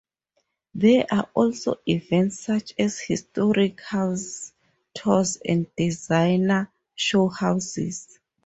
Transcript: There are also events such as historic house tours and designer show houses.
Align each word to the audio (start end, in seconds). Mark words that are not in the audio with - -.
There 0.73 1.05
are 1.11 1.29
also 1.35 1.75
events 1.87 2.39
such 2.39 2.73
as 2.79 2.99
historic 2.99 3.81
house 3.81 4.51
tours 4.95 5.37
and 5.45 5.67
designer 5.77 6.71
show 6.95 7.27
houses. 7.27 8.17